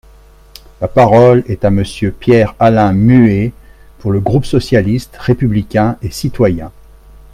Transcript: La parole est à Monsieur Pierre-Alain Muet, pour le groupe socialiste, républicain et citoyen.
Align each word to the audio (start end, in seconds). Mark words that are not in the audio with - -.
La 0.79 0.87
parole 0.87 1.43
est 1.47 1.63
à 1.63 1.69
Monsieur 1.69 2.09
Pierre-Alain 2.11 2.91
Muet, 2.91 3.51
pour 3.99 4.11
le 4.11 4.19
groupe 4.19 4.45
socialiste, 4.47 5.15
républicain 5.19 5.99
et 6.01 6.09
citoyen. 6.09 6.71